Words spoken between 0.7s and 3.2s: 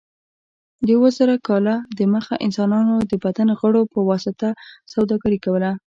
د اوه زره کاله دمخه انسانانو د